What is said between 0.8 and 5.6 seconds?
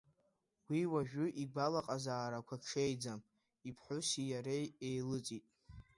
уажәы игәалаҟазарақәа ҽеиӡам, иԥҳәыси иареи еилыҵит.